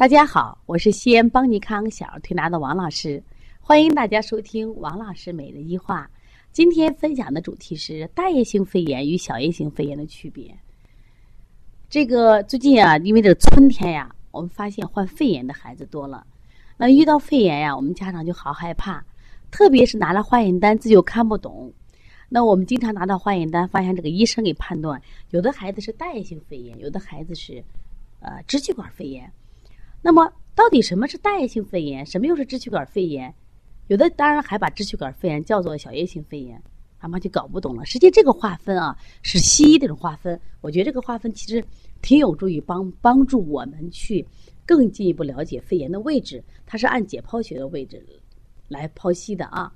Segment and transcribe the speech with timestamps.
[0.00, 3.22] 大家好，我是西安邦尼康小儿推拿的王老师，
[3.60, 6.10] 欢迎大家收听王老师每日一话。
[6.52, 10.56] 今天分享的主题是大叶性肺炎与小叶性肺炎的区别。
[11.90, 16.26] 这个最近啊，因为这个春天呀，我们发现患肺炎的孩子多了。
[16.78, 19.04] 那遇到肺炎呀，我们家长就好害怕，
[19.50, 21.70] 特别是拿了化验单自己又看不懂。
[22.30, 27.62] 那我们经常拿到化验单，发现这个医生给判断，有的孩子是大叶性肺炎，有的孩子是
[28.20, 29.30] 呃支气管肺炎。
[30.02, 32.04] 那么，到底什么是大叶性肺炎？
[32.06, 33.34] 什么又是支气管肺炎？
[33.88, 36.62] 有的当然还把支气管肺炎叫做小叶性肺炎，
[37.00, 37.84] 妈妈就搞不懂了。
[37.84, 40.40] 实际这个划分啊，是西医这种划分。
[40.60, 41.62] 我觉得这个划分其实
[42.00, 44.24] 挺有助于帮帮助我们去
[44.64, 46.42] 更进一步了解肺炎的位置。
[46.64, 48.02] 它是按解剖学的位置
[48.68, 49.72] 来剖析的啊。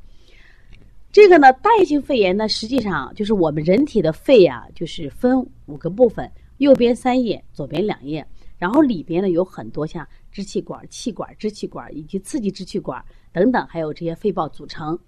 [1.13, 8.27] 这个呢，大叶性肺炎呢，实际上就是我们人体的肺啊，就是分五个部分，右边三叶，左边两叶。
[8.65, 14.99] 然后里边呢有很多像支气管、气管、支气管以及刺激支气管等等，还有这些肺泡组成。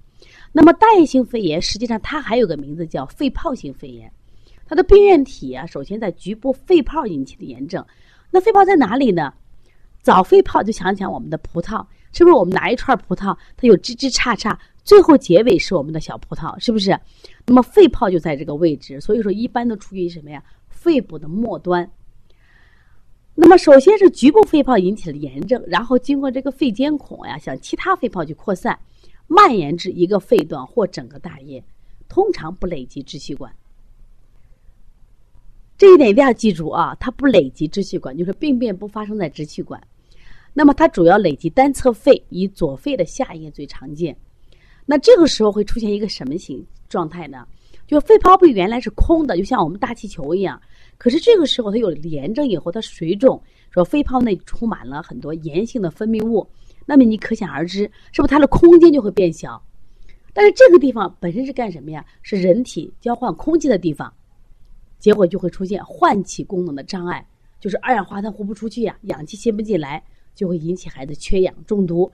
[0.52, 4.12] 那么大叶性肺炎实际上它还有个名字叫肺泡性肺炎，
[4.66, 7.82] 它的病原体啊，首先在局部肺泡引起的炎症。
[8.30, 9.32] 那肺泡在哪里呢？
[10.02, 16.90] 早肺泡就想想我们的葡萄，是不是我们拿一串葡萄，它有枝枝杈杈，最后结尾是我们的小葡萄，是不是？
[17.46, 20.44] 那么肺泡就在这个位置，所以说一般都处于什么呀？
[20.68, 21.90] 肺部的末端。
[23.38, 28.76] 那么，首先是局部肺泡引起的炎症，然后经过这个肺间孔呀，向其他肺泡去扩散，
[29.26, 31.62] 蔓延至一个肺段或整个大叶，
[32.08, 33.54] 通常不累及支气管。
[35.76, 39.78] 这一点一定要记住啊，它不累及支气管，就是病变不发生在支气管。
[40.54, 44.16] 那么，它主要累及单侧肺，以左肺的下叶最常见。
[44.86, 47.46] 那这个时候会出现一个什么形状态呢？
[47.86, 50.58] 就肺泡壁原来是空的，就像我们大气球一样。
[50.98, 56.46] 可是这个时候它有炎症以后，它水肿，说肺泡内充满了很多炎性的分泌物，
[56.86, 59.62] 那么你可想而知，是不是它的空间就会变小？
[60.32, 62.04] 但是这个地方本身是干什么呀？
[62.22, 64.12] 是人体交换空气的地方，
[64.98, 67.26] 结果就会出现换气功能的障碍，
[67.60, 70.02] 就是二氧化碳呼不出去呀，氧气吸不进来，
[70.34, 72.10] 就会引起孩子缺氧中毒，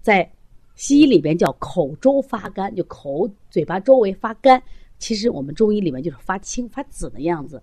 [0.00, 0.30] 在
[0.74, 4.62] 西医里边叫口周发干，就口嘴巴周围发干，
[4.98, 7.62] 其实我们中医里面就是发青发紫的样子。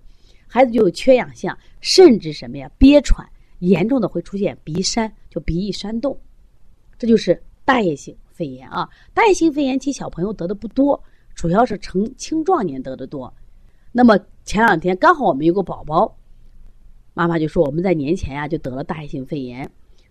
[0.53, 2.69] 孩子就有缺氧象，甚至什么呀？
[2.77, 3.27] 憋喘，
[3.57, 6.15] 严重的会出现鼻山，就鼻翼煽动，
[6.95, 8.87] 这就是大叶性肺炎啊。
[9.15, 11.03] 大叶性肺炎其小朋友得的不多，
[11.33, 13.33] 主要是成青壮年得的多。
[13.91, 14.15] 那么
[14.45, 16.15] 前两天刚好我们有个宝宝，
[17.15, 19.67] 妈妈就说我们在年前呀就得了大叶性肺炎，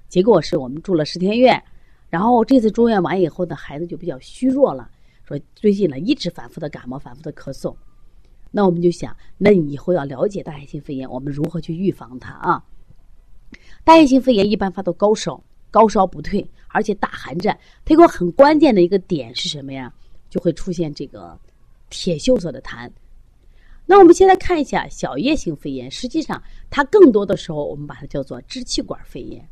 [0.08, 1.62] 结果是我们住了十天院，
[2.10, 4.90] 然后这次住院完以后呢，孩子就比较虚弱了，
[5.22, 7.72] 说最近呢一直反复的感冒，反复的咳嗽。
[8.52, 12.62] 那我们就想，那你以后要了解大叶性肺炎，我们如何去预防它啊？
[13.82, 17.58] 大叶性肺炎一般发到高烧，高烧不退，而且打寒战。
[17.84, 19.92] 它有个很关键的一个点是什么呀？
[20.30, 21.38] 就会出现这个
[21.90, 22.90] 铁锈色的痰。
[23.84, 26.40] 那我们现在看一下小叶性肺炎，实际上
[26.70, 29.46] 它更多的时候我们把它叫做支气管肺炎。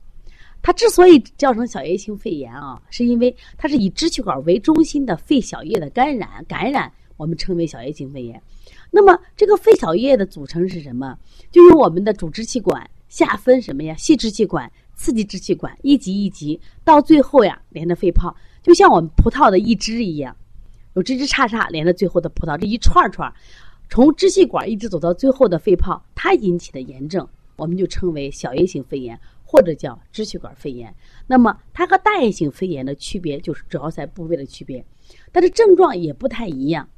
[0.63, 8.41] 它之所以叫成小叶性肺炎啊，是因为它是以支气管为中心的肺小叶的感染，感染我们称为小叶性肺炎。
[8.91, 11.17] 那么这个肺小叶的组成是什么？
[11.51, 13.95] 就由我们的主支气管下分什么呀？
[13.95, 20.37] 细支气管、刺激支气管，一级一级，到最后呀，连着肺泡，就像我们葡萄的一支一样，
[20.95, 23.33] 有枝枝杈杈连着最后的葡萄，这一串串，
[23.89, 27.27] 从支气管一直走到最后的肺泡，它引起的炎症，
[27.57, 30.93] 我们就称为小叶性肺炎，或者叫支气管肺炎。
[31.27, 34.85] 那么它和大叶性肺炎的区别就是主要在部位的区别，
[35.31, 36.89] 但是症状也不太一样。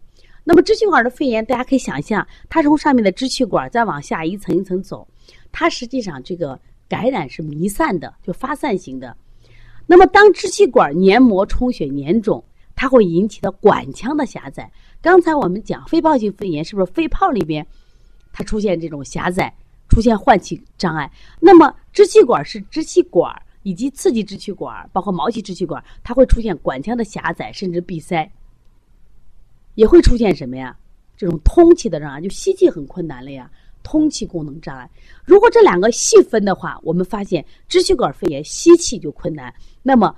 [0.45, 5.07] 那么支气管的肺炎，大家可以想象，它从上面的支气管再往下一层一层走，
[5.53, 6.59] 它实际上这个
[6.89, 9.17] 感染是弥散的，就发散型的。
[9.87, 12.43] 那么当支气管黏膜充血粘肿，
[12.75, 14.71] 它会引起的管腔的狭窄。
[15.01, 17.67] 刚才我们讲肺泡性肺炎，是不是肺泡里边
[18.33, 19.53] 它出现这种狭窄，
[19.89, 21.11] 出现换气障碍？
[21.39, 28.29] 那么支气管是支气管以及刺激支气管，包括毛细支气管，它会出现管腔的狭窄，甚至闭塞。
[29.75, 30.77] 也会出现什么呀？
[31.17, 33.51] 这种通气的障碍，就吸气很困难了呀。
[33.85, 34.89] 通气功能障碍，
[35.25, 39.53] 如果这两个细分的话，我们发现支气管肺炎吸气就困难，
[39.83, 40.15] 那么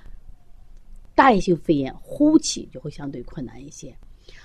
[1.14, 3.96] 大叶性肺炎呼气就会相对困难一些。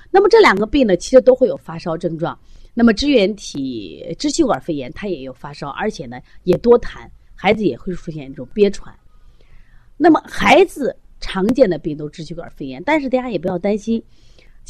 [0.10, 2.38] 那么这两个病呢，其实都会有发烧症状。
[2.74, 8.98] 那么支原体支气管肺炎它也有发烧，而且呢也多痰，孩子也会出现这种憋喘。
[9.98, 14.02] 那么孩子常见的病都支气管肺炎，但是大家也不要担心。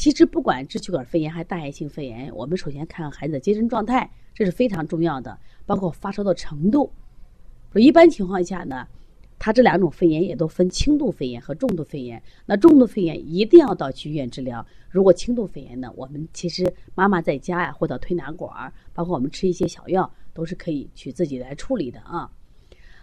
[0.00, 6.90] 其实不管支气管肺炎还是大叶性肺炎，我们首先看孩子的精神状态，这是非常重要的，包括发烧的程度。
[7.74, 8.88] 一般情况下呢，
[9.38, 12.22] 它这两种肺炎也都分轻度肺炎和重度肺炎。
[12.46, 14.66] 那重度肺炎一定要到去医院治疗。
[14.88, 22.26] 如果轻度肺炎呢，我们其实妈妈在家呀，或者推拿馆儿，包括我们吃一些小药，都是可以去自己来处理的啊。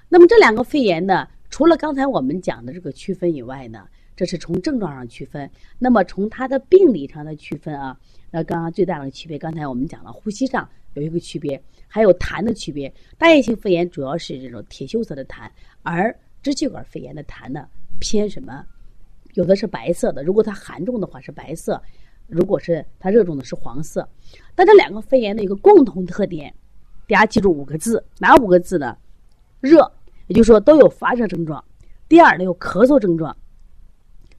[0.09, 5.49] 那么这两个肺炎呢，除了刚才我们讲的这个区分以外呢，这是从症状上区分。
[5.79, 7.97] 那么从它的病理上的区分啊，
[8.31, 12.91] 那刚刚最大的区别，刚才我们讲了，呼吸上有一个区别，还有痰的区别。
[13.17, 15.47] 大叶性肺炎主要是这种铁锈色的痰，
[15.83, 17.67] 而支气管肺炎的痰呢
[17.99, 18.65] 偏什么？
[19.33, 21.79] 有的是白色的，如果它寒重的话是白色，
[22.25, 24.09] 如果是它热重的是黄色。
[24.55, 26.51] 但这两个肺炎的一个共同特点，
[27.07, 28.97] 大家记住五个字，哪五个字呢？
[29.59, 29.91] 热，
[30.25, 31.63] 也就是说都有发热症状。
[32.09, 33.35] 第二呢，有咳嗽症状，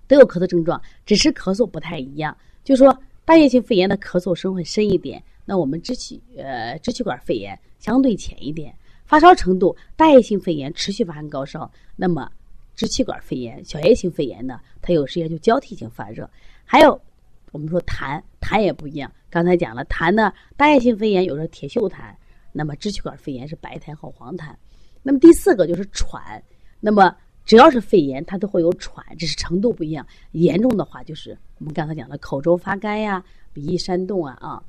[0.08, 2.36] 都有咳嗽症状，只是咳嗽不太一样。
[2.64, 8.74] 就说大叶性肺炎的咳嗽声会深一点，那我们支气呃支气管肺炎相对浅一点。
[9.04, 12.28] 发烧程度，大叶性肺炎持续发生高烧，那么。
[12.74, 16.30] 支气管肺炎、小叶性肺炎呢，它有时间就交替性发热。
[16.64, 17.02] 还有，
[17.50, 19.10] 我们说痰，痰也不一样。
[19.28, 22.14] 刚才讲了，痰呢，大叶性肺炎有时候铁锈痰，
[22.52, 24.54] 那么支气管肺炎是白痰和黄痰。
[25.02, 26.40] 那么第四个就是喘，
[26.78, 27.12] 那么
[27.48, 30.06] 只要是肺炎，它都会有喘，只是程度不一样。
[30.32, 34.62] 严重的话就是我们刚才讲的口周发干呀、鼻翼扇动啊啊。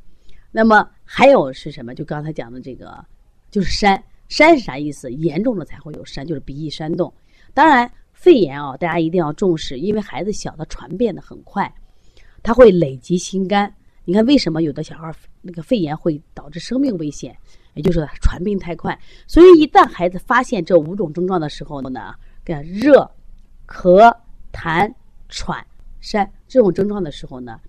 [0.50, 1.94] 那么还有是什么？
[1.94, 3.06] 就刚才讲的这个，
[3.52, 5.12] 就是山山是啥意思？
[5.12, 7.14] 严重了才会有山，就是鼻翼扇动。
[7.54, 7.92] 当然。
[8.12, 11.74] 肺炎啊，大家一定要重视，因为孩子小，的传变的很快，
[12.44, 13.74] 他会累积心肝。
[14.04, 15.10] 你看，为什么有的小孩
[15.42, 17.34] 那个肺炎会导致生命危险？
[17.76, 19.00] 也就是传病太快。
[19.26, 22.14] 所以，一旦孩子发现这五种症状的时候呢，
[22.64, 23.10] 热、
[23.68, 24.16] 咳、
[24.52, 24.92] 痰、
[25.28, 25.66] 喘、
[26.00, 27.60] 扇这种症状的时候呢，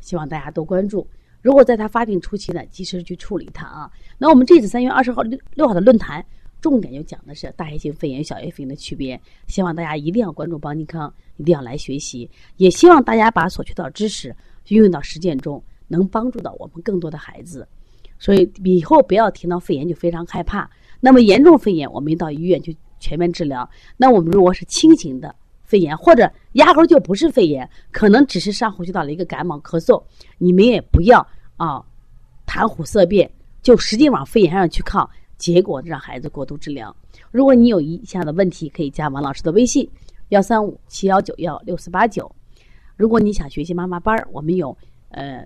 [0.00, 1.06] 希望大家多关注。
[1.40, 3.90] 如果在他发病初期呢，及时去处理它啊。
[4.18, 6.24] 那我们这次三月二十号六六号的论坛。
[6.60, 14.32] 重点就讲的是大叶性肺炎、小叶肺炎的区别，希望大家一定要关注邦尼康，一定要来学习，也希望大家把所学到知识
[14.68, 17.66] 运用到实践中，能帮助到我们更多的孩子。
[18.16, 20.70] 所以以后不要听到肺炎就非常害怕。
[21.00, 23.68] 那么严重肺炎，我们到医院去全面治疗。
[23.96, 25.34] 那我们如果是轻型的
[25.64, 30.00] 肺炎，或者压根就不是肺炎，可能只是上呼吸道的一个感冒咳嗽，
[30.38, 31.26] 你们也不要
[31.56, 31.84] 啊
[32.46, 33.28] 谈虎色变，
[33.60, 35.10] 就使劲往肺炎上去靠。
[35.38, 36.94] 结果让孩子过度治疗。
[37.32, 39.90] 如果你有以下的问题，可以加王老师的微信：
[40.28, 42.30] 幺三五七幺九幺六四八九。
[42.96, 44.76] 如果你想学习妈妈班儿我们有
[45.08, 45.44] 呃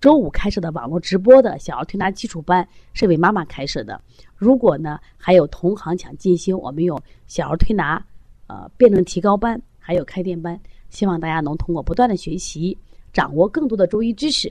[0.00, 4.00] 周五开设的网络直播的小儿推拿基础班，是为妈妈开设的。
[4.38, 8.02] 如果呢还有同行想进修，我们有小儿推拿
[8.46, 10.58] 呃辩证提高班，还有开店班。
[10.88, 12.78] 希望大家能通过不断的学习，
[13.12, 14.50] 掌握更多的中医知识，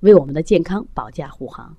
[0.00, 1.74] 为我们的健康保驾护航。